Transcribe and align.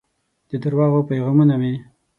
د 0.49 0.51
درواغو 0.63 0.99
پیغامونه 1.09 1.53
مې 1.61 1.73